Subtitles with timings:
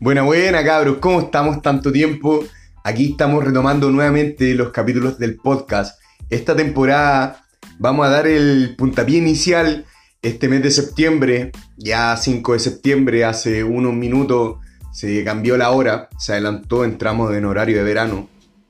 [0.00, 0.98] Buena, buena, cabros.
[0.98, 2.44] ¿Cómo estamos tanto tiempo?
[2.84, 6.00] Aquí estamos retomando nuevamente los capítulos del podcast.
[6.30, 7.44] Esta temporada
[7.80, 9.86] vamos a dar el puntapié inicial
[10.22, 11.50] este mes de septiembre.
[11.76, 14.58] Ya 5 de septiembre, hace unos minutos,
[14.92, 18.28] se cambió la hora, se adelantó, entramos en horario de verano.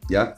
[0.08, 0.34] ¿Ya?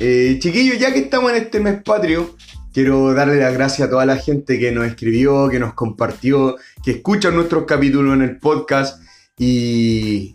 [0.00, 2.36] Eh, chiquillos, ya que estamos en este mes patrio,
[2.74, 6.90] quiero darle las gracias a toda la gente que nos escribió, que nos compartió, que
[6.90, 9.00] escucha nuestros capítulos en el podcast
[9.42, 10.34] y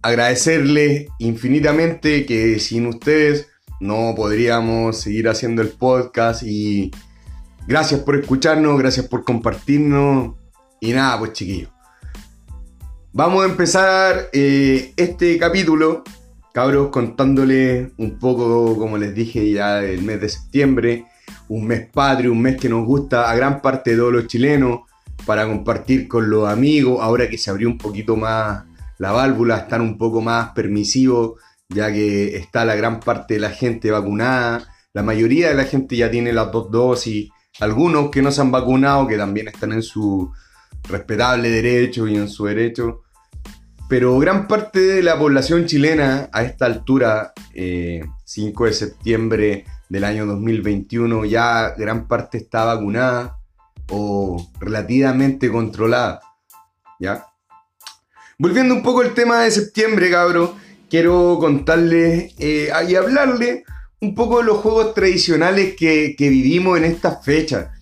[0.00, 3.48] agradecerles infinitamente que sin ustedes
[3.78, 6.90] no podríamos seguir haciendo el podcast y
[7.66, 10.34] gracias por escucharnos, gracias por compartirnos
[10.80, 11.68] y nada, pues chiquillos.
[13.12, 16.02] Vamos a empezar eh, este capítulo,
[16.54, 21.04] cabros, contándoles un poco, como les dije ya, del mes de septiembre,
[21.48, 24.87] un mes patrio, un mes que nos gusta a gran parte de todos los chilenos,
[25.26, 28.64] para compartir con los amigos, ahora que se abrió un poquito más
[28.98, 33.50] la válvula, están un poco más permisivos, ya que está la gran parte de la
[33.50, 38.32] gente vacunada, la mayoría de la gente ya tiene las dos dosis, algunos que no
[38.32, 40.32] se han vacunado, que también están en su
[40.84, 43.02] respetable derecho y en su derecho,
[43.88, 50.04] pero gran parte de la población chilena a esta altura, 5 eh, de septiembre del
[50.04, 53.37] año 2021, ya gran parte está vacunada
[53.90, 56.20] o relativamente controlada.
[57.00, 57.24] ¿Ya?
[58.38, 60.54] Volviendo un poco al tema de septiembre, cabro,
[60.88, 63.62] quiero contarles eh, y hablarles
[64.00, 67.72] un poco de los juegos tradicionales que, vivimos en esta fecha.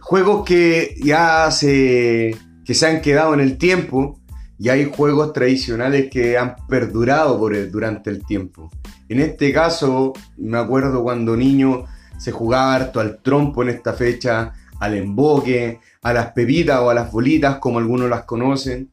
[0.00, 4.20] Juegos que ya se, que se han quedado en el tiempo
[4.58, 8.70] y hay juegos tradicionales que han perdurado por durante el tiempo.
[9.08, 11.84] En este caso, me acuerdo cuando niño
[12.18, 16.94] se jugaba harto al trompo en esta fecha, al emboque, a las pepitas o a
[16.94, 18.90] las bolitas, como algunos las conocen,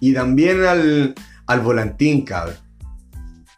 [0.00, 1.14] y también al,
[1.46, 2.56] al volantín, cabrón.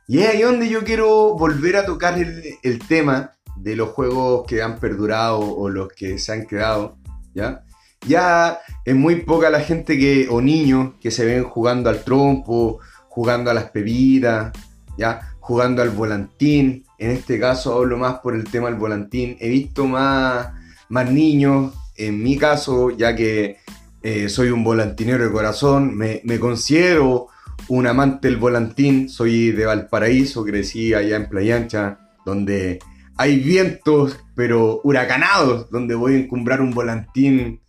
[0.08, 4.46] Y es ahí donde yo quiero volver a tocar el, el, tema de los juegos
[4.46, 6.96] que han perdurado o los que se han quedado,
[7.34, 7.64] ¿ya?
[8.06, 12.78] Ya es muy poca la gente que, o niños que se ven jugando al trompo,
[13.08, 14.52] jugando a las pepitas,
[14.96, 15.34] ¿ya?
[15.40, 16.84] Jugando al volantín.
[16.98, 19.36] En este caso hablo más por el tema del volantín.
[19.40, 20.50] He visto más,
[20.88, 23.56] más niños, en mi caso, ya que
[24.02, 27.28] eh, soy un volantinero de corazón, me, me, considero
[27.68, 32.78] un amante del volantín, soy de Valparaíso, crecí allá en Playa Ancha, donde
[33.16, 37.60] hay vientos, pero huracanados, donde voy a encumbrar un volantín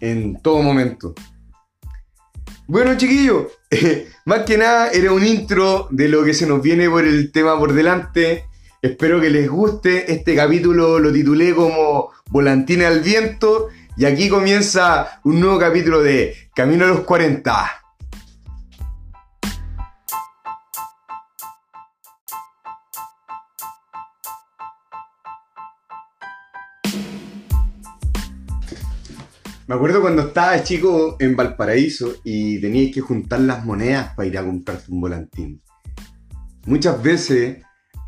[0.00, 1.14] en todo momento.
[2.66, 3.46] Bueno, chiquillos,
[4.26, 7.58] más que nada era un intro de lo que se nos viene por el tema
[7.58, 8.44] por delante.
[8.82, 10.10] Espero que les guste.
[10.10, 13.68] Este capítulo lo titulé como Volantina al viento.
[13.98, 17.70] Y aquí comienza un nuevo capítulo de Camino a los 40.
[29.66, 34.38] Me acuerdo cuando estaba chico en Valparaíso y tenías que juntar las monedas para ir
[34.38, 35.60] a comprarte un volantín.
[36.64, 37.58] Muchas veces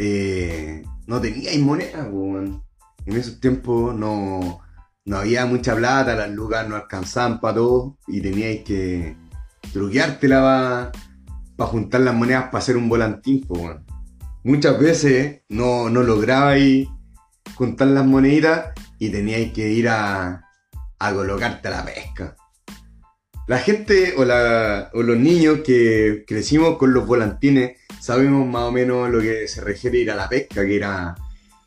[0.03, 4.61] eh, no teníais monedas, en esos tiempos no,
[5.13, 9.17] había mucha plata, las lucas no alcanzaban para todo y teníais que
[9.73, 10.93] truqueártela
[11.57, 13.47] para juntar las monedas para hacer un volantín.
[14.45, 16.89] Muchas veces no, no lograbais
[17.55, 20.43] juntar las moneditas y teníais que ir a
[21.03, 22.37] a colocarte a la pesca.
[23.49, 29.21] La gente o, los niños que crecimos con los volantines sabemos más o menos lo
[29.21, 31.15] que se refiere a ir a la pesca, que era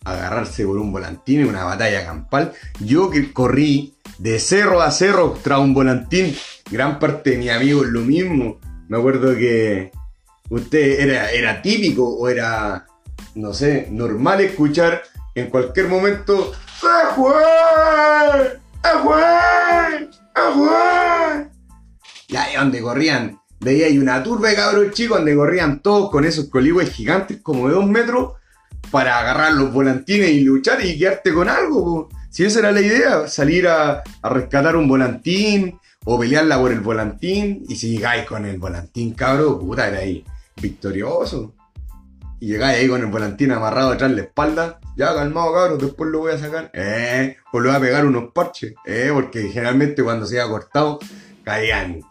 [0.03, 2.51] agarrarse por un volantín en una batalla campal.
[2.81, 6.35] Yo que corrí de cerro a cerro tras un volantín,
[6.69, 8.59] gran parte de mis amigos lo mismo.
[8.89, 9.91] Me acuerdo que
[10.49, 12.85] usted era, era típico o era,
[13.35, 15.03] no sé, normal escuchar
[15.35, 16.51] en cualquier momento
[16.81, 17.33] ¡Se fue!
[18.83, 19.41] ¡Agua!
[20.33, 21.49] ¡Agua!
[22.27, 26.23] Y ahí donde corrían, veía ahí una turba de cabros chicos donde corrían todos con
[26.23, 28.33] esos coligües gigantes como de dos metros
[28.91, 32.07] para agarrar los volantines y luchar y quedarte con algo.
[32.29, 37.63] Si esa era la idea, salir a, rescatar un volantín o pelearla por el volantín.
[37.67, 40.23] Y si llegáis con el volantín, cabro, puta, era ahí
[40.61, 41.55] victorioso.
[42.39, 46.09] Y llegáis ahí con el volantín amarrado atrás de la espalda ya, calmado, cabrón, después
[46.09, 46.71] lo voy a sacar.
[46.73, 48.73] Eh, o le voy a pegar unos parches.
[48.85, 50.99] Eh, porque generalmente cuando se iba cortado,
[51.43, 52.01] caían.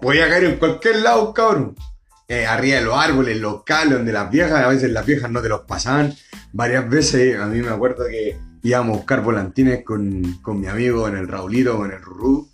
[0.00, 1.76] Podía caer en cualquier lado, cabrón.
[2.26, 5.48] Eh, arriba de los árboles, los donde las viejas, a veces las viejas no te
[5.48, 6.14] los pasaban.
[6.52, 11.06] Varias veces, a mí me acuerdo que íbamos a buscar volantines con, con mi amigo
[11.06, 12.48] en el Raulito, con el Rurú.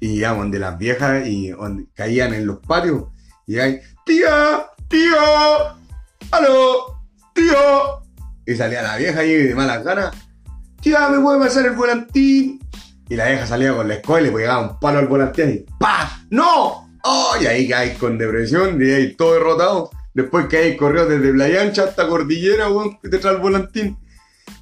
[0.00, 1.52] Y íbamos de las viejas y
[1.94, 3.04] caían en los patios.
[3.46, 5.16] Y ahí, tía, tío,
[6.30, 7.02] aló,
[7.34, 8.02] tío.
[8.46, 10.14] Y salía la vieja ahí de malas ganas.
[10.80, 12.60] Tía, ¿me puede pasar el volantín?
[13.08, 15.78] Y la vieja salía con la escuela y le pegaba un palo al volantín y
[15.78, 16.20] ¡pa!
[16.30, 16.88] ¡No!
[17.04, 17.34] ¡Oh!
[17.40, 19.90] Y ahí cae con depresión y ahí todo derrotado.
[20.14, 23.96] Después ahí corrió desde Playa Ancha hasta Cordillera, weón, detrás del volantín.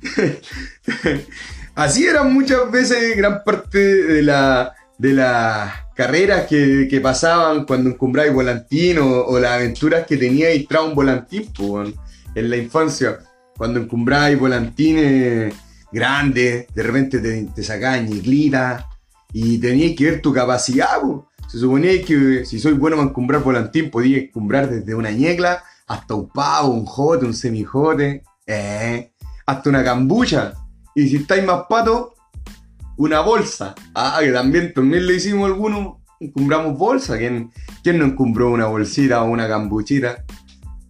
[1.74, 7.90] Así eran muchas veces gran parte de la de las carreras que, que, pasaban cuando
[7.90, 11.92] encumbráis volantín o, las aventuras que teníais tras un volantín pues,
[12.34, 13.18] en la infancia.
[13.56, 15.54] Cuando encumbráis volantines
[15.92, 18.84] grandes, de repente te, te sacaban ñiclitas
[19.32, 21.00] y teníais que ver tu capacidad.
[21.48, 26.14] Se suponía que si soy bueno para encumbrar volantín, podía encumbrar desde una ñecla hasta
[26.14, 29.12] un pavo, un jote, un semijote, eh,
[29.46, 30.54] hasta una cambucha.
[30.94, 32.14] Y si estáis más pato,
[32.96, 33.74] una bolsa.
[33.94, 37.16] Ah, que también, también le hicimos algunos, encumbramos bolsa.
[37.18, 40.24] ¿Quién, ¿Quién no encumbró una bolsita o una cambuchita?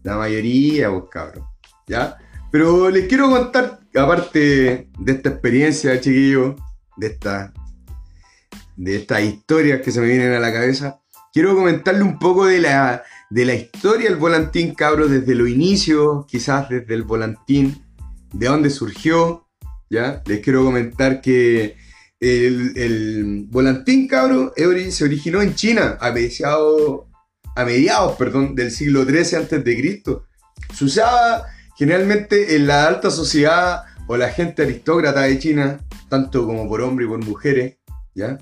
[0.02, 1.44] La mayoría, pues cabrón.
[1.86, 2.16] ¿Ya?
[2.50, 6.56] Pero les quiero contar, aparte de esta experiencia, chiquillos,
[6.96, 7.52] de esta
[8.76, 11.00] de estas historias que se me vienen a la cabeza,
[11.32, 16.26] quiero comentarle un poco de la, de la historia del volantín, cabros, desde los inicios,
[16.26, 17.82] quizás desde el volantín,
[18.32, 19.46] de dónde surgió,
[19.88, 20.22] ¿ya?
[20.26, 21.76] Les quiero comentar que
[22.20, 24.52] el, volantín, cabro,
[24.90, 27.02] se originó en China a mediados,
[27.54, 30.02] a mediados perdón, del siglo XIII a.C.
[30.74, 31.46] Se usaba
[31.76, 37.06] generalmente en la alta sociedad o la gente aristócrata de China, tanto como por hombres
[37.06, 37.76] y por mujeres.
[38.14, 38.38] ¿ya?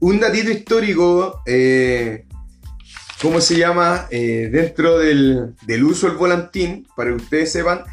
[0.00, 2.26] Un datito histórico, eh,
[3.20, 4.06] ¿cómo se llama?
[4.10, 7.84] Eh, dentro del, del uso del volantín, para que ustedes sepan,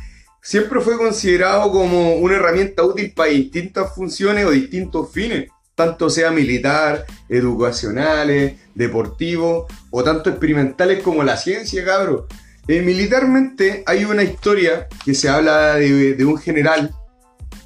[0.42, 6.32] siempre fue considerado como una herramienta útil para distintas funciones o distintos fines, tanto sea
[6.32, 12.28] militar, educacionales, deportivos o tanto experimentales como la ciencia, cabro.
[12.68, 16.94] Eh, militarmente hay una historia que se habla de, un general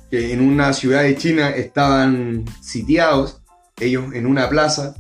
[0.09, 3.42] que en una ciudad de China estaban sitiados,
[3.80, 4.95] ellos en una plaza,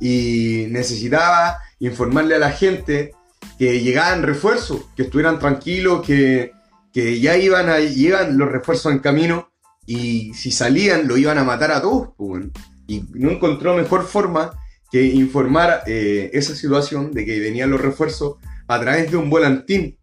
[0.00, 3.12] y necesitaba informarle a la gente
[3.58, 6.52] que llegaban refuerzos, que estuvieran tranquilos, que
[6.94, 9.50] que ya iban, a, iban los refuerzos en camino
[9.84, 12.10] y si salían lo iban a matar a todos.
[12.16, 12.46] Pues,
[12.86, 14.52] y no encontró mejor forma
[14.92, 18.36] que informar eh, esa situación de que venían los refuerzos
[18.68, 19.98] a través de un volantín.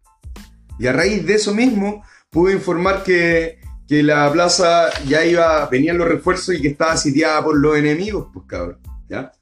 [0.78, 5.98] Y a raíz de eso mismo pudo informar que, que la plaza ya iba, venían
[5.98, 8.78] los refuerzos y que estaba sitiada por los enemigos, pues cabrón.
[9.08, 9.32] ¿ya?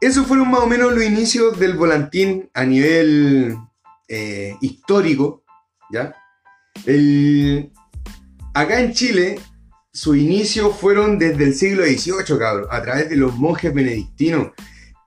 [0.00, 3.56] Esos fueron más o menos los inicios del volantín a nivel
[4.08, 5.42] eh, histórico,
[5.90, 6.14] ¿ya?
[6.84, 7.72] El,
[8.52, 9.40] acá en Chile,
[9.92, 14.48] su inicio fueron desde el siglo XVIII, cabrón, a través de los monjes benedictinos.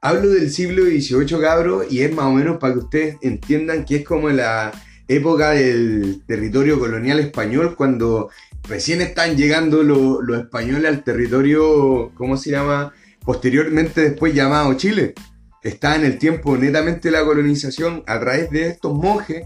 [0.01, 3.97] Hablo del siglo XVIII, cabrón, y es más o menos para que ustedes entiendan que
[3.97, 4.71] es como la
[5.09, 8.29] época del territorio colonial español, cuando
[8.63, 12.93] recién están llegando los españoles al territorio, ¿cómo se llama?
[13.25, 15.15] Posteriormente después llamado Chile.
[15.63, 19.43] Está en el tiempo netamente la colonización a través de estos monjes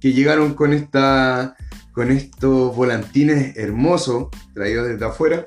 [0.00, 1.56] que llegaron con, esta,
[1.92, 5.46] con estos volantines hermosos traídos desde afuera,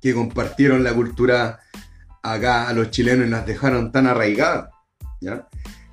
[0.00, 1.61] que compartieron la cultura
[2.22, 4.70] acá a los chilenos las dejaron tan arraigadas.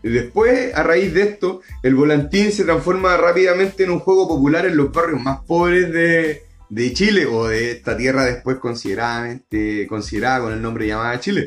[0.01, 4.65] Y después, a raíz de esto, el volantín se transforma rápidamente en un juego popular
[4.65, 10.41] en los barrios más pobres de, de Chile o de esta tierra después consideradamente considerada
[10.41, 11.45] con el nombre llamada Chile.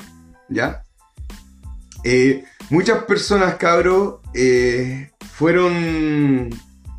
[0.49, 0.83] ¿Ya?
[2.05, 6.51] Eh, muchas personas, cabros, eh, fueron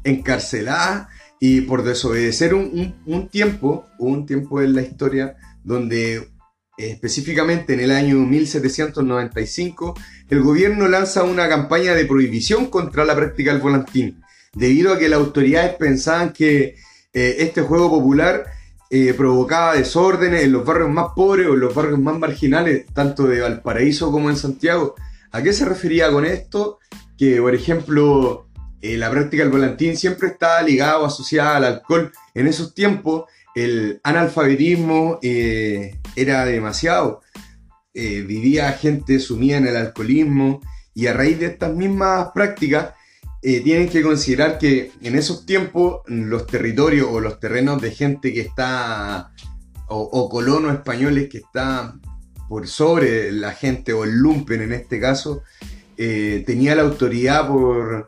[0.03, 1.07] encarceladas
[1.39, 6.29] y por desobedecer un, tiempo, un tiempo en la historia donde
[6.77, 9.95] específicamente en el año 1795
[10.29, 15.09] el gobierno lanza una campaña de prohibición contra la práctica del volantín, debido a que
[15.09, 16.75] las autoridades pensaban que
[17.13, 18.45] eh, este juego popular
[19.17, 23.41] provocaba desórdenes en los barrios más pobres o en los barrios más marginales, tanto de
[23.41, 24.93] Valparaíso como en Santiago,
[25.33, 26.77] ¿A qué se refería con esto?
[27.17, 28.45] Que, por ejemplo,
[28.83, 32.11] eh, la práctica del volantín siempre estaba ligada o asociada al alcohol.
[32.33, 33.23] En esos tiempos,
[33.55, 37.21] el analfabetismo eh, era demasiado.
[37.93, 40.59] Eh, vivía gente sumida en el alcoholismo
[40.93, 42.93] y a raíz de estas mismas prácticas
[43.41, 48.39] tienen que considerar que en esos tiempos los territorios o los terrenos de gente que
[48.39, 49.33] está
[49.89, 51.99] o, o colonos españoles que están
[52.47, 55.43] por sobre la gente o el lumpen en este caso,
[55.97, 58.07] tenía la autoridad por,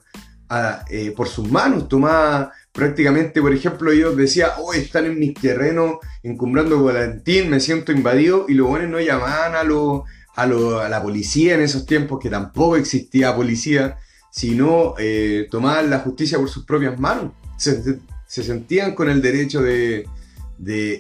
[0.90, 5.96] eh, por sus manos, tomaba prácticamente, por ejemplo, ellos decía, oh, están en mis terrenos
[6.22, 10.04] encumbrando volantín, me siento invadido, y los buenos no llamaban a los,
[10.36, 13.98] a, la policía en esos tiempos, que tampoco existía policía,
[14.30, 17.32] sino eh, tomaban la justicia por sus propias manos.
[17.58, 20.06] Se, sentían con el derecho de,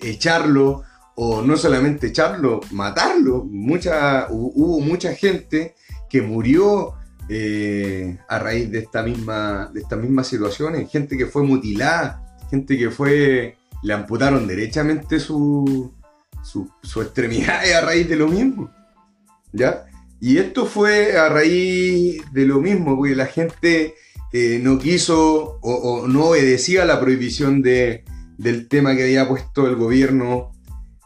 [0.01, 0.83] echarlo,
[1.15, 3.43] o no solamente echarlo, matarlo.
[3.43, 5.75] Mucha, hubo mucha gente
[6.09, 6.95] que murió
[7.29, 12.77] eh, a raíz de esta misma de estas mismas situaciones, gente que fue mutilada, gente
[12.77, 15.93] que fue le amputaron derechamente su,
[16.43, 18.71] su, su extremidad a raíz de lo mismo.
[19.51, 19.85] ¿Ya?
[20.19, 23.95] Y esto fue a raíz de lo mismo, porque la gente
[24.33, 28.03] eh, no quiso o, no obedecía la prohibición de,
[28.37, 30.51] del tema que había puesto el gobierno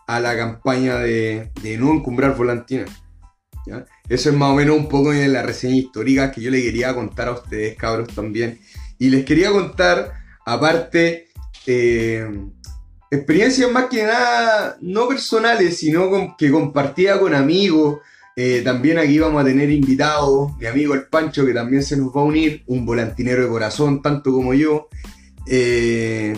[0.07, 2.89] a la campaña de, de no encumbrar volantines.
[4.09, 6.95] Eso es más o menos un poco en la reseña histórica que yo le quería
[6.95, 8.59] contar a ustedes, cabros, también.
[8.97, 10.11] Y les quería contar,
[10.45, 11.27] aparte,
[11.67, 12.27] eh,
[13.11, 17.99] experiencias más que nada, no personales, sino que compartía con amigos.
[18.35, 22.07] Eh, también aquí vamos a tener invitados, mi amigo el Pancho, que también se nos
[22.07, 24.87] va a unir, un volantinero de corazón, tanto como yo.
[25.45, 26.35] Eh,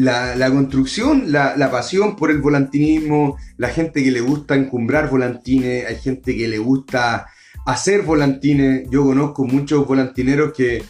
[0.00, 5.96] la, construcción, la, pasión por el volantinismo, la gente que le gusta encumbrar volantines, hay
[5.96, 7.26] gente que le gusta
[7.66, 8.88] hacer volantines.
[8.90, 10.82] Yo conozco muchos volantineros que,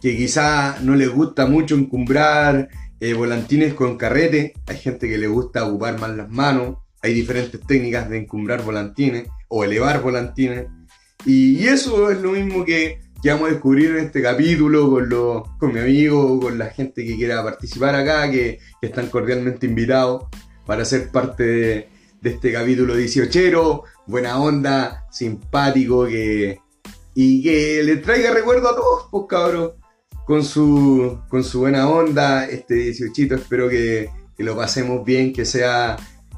[0.00, 2.68] que quizá no les gusta mucho encumbrar
[2.98, 7.60] eh, volantines con carrete, hay gente que le gusta ocupar más las manos, hay diferentes
[7.60, 10.66] técnicas de encumbrar volantines o elevar volantines.
[11.24, 15.72] y eso es lo mismo que que vamos a descubrir en este capítulo con, con
[15.72, 20.26] mi amigo, con la gente que quiera participar acá, que, están cordialmente invitados
[20.64, 21.88] para ser parte de,
[22.22, 26.58] este capítulo 18, buena onda, simpático, que,
[27.14, 29.74] y que le traiga recuerdo a todos, pues cabros,
[30.24, 35.44] con su, con su buena onda, este 18, espero que, que lo pasemos bien, que
[35.44, 35.96] sea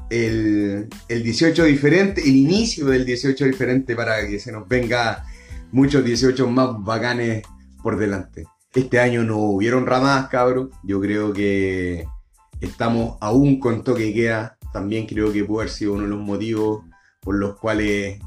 [0.09, 5.23] el, el 18 diferente, el inicio del 18 diferente para que se nos venga
[5.71, 7.43] muchos 18 más bacanes
[7.81, 8.45] por delante.
[8.73, 10.69] Este año no hubieron ramas, cabros.
[10.83, 12.05] Yo creo que
[12.61, 14.57] estamos aún con toque queda.
[14.71, 16.83] También creo que puede haber sido uno de los motivos
[17.21, 18.19] por los cuales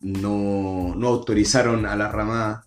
[0.00, 2.66] no, autorizaron a la ramada.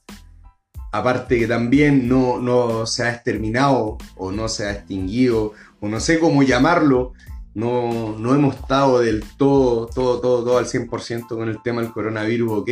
[0.92, 6.00] Aparte que también no, no se ha exterminado o no se ha extinguido o no
[6.00, 7.14] sé cómo llamarlo.
[7.54, 11.92] No, no hemos estado del todo, todo, todo, todo al 100% con el tema del
[11.92, 12.70] coronavirus, ok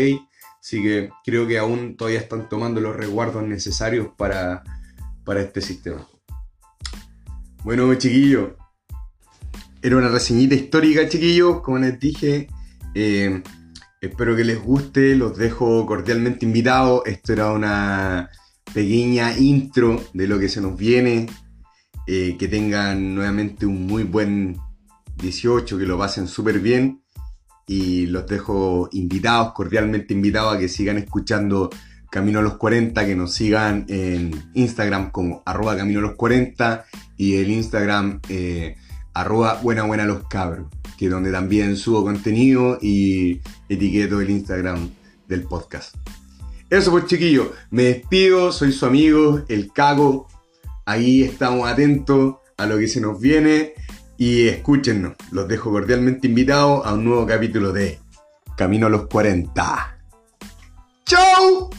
[0.60, 4.64] Así que creo que aún todavía están tomando los resguardos necesarios para,
[5.38, 6.08] este sistema.
[7.64, 8.52] Bueno, chiquillos,
[9.82, 12.48] era una reseñita histórica, chiquillos, como les dije.
[12.94, 13.44] Eh,
[14.02, 17.02] espero que les guste, los dejo cordialmente invitados.
[17.06, 18.30] Esto era una
[18.74, 21.28] pequeña intro de lo que se nos viene.
[22.10, 24.58] Eh, que tengan nuevamente un muy buen
[25.18, 27.02] 18, que lo pasen súper bien
[27.68, 31.70] y los dejo invitados, cordialmente invitados a que sigan escuchando
[32.10, 36.86] Camino a los 40, que nos sigan en Instagram como arroba Camino a los 40
[37.18, 38.78] y el Instagram eh,
[39.14, 44.90] arroba buena buena los cabros, que es donde también subo contenido y etiqueto el Instagram
[45.28, 45.96] del podcast.
[46.70, 50.28] Eso pues chiquillos, me despido, soy su amigo, el Cago,
[50.86, 53.74] ahí estamos atentos a lo que se nos viene
[54.18, 58.00] y escúchenos, los dejo cordialmente invitados a un nuevo capítulo de
[58.56, 60.00] Camino a los 40.
[61.06, 61.70] ¡Chao!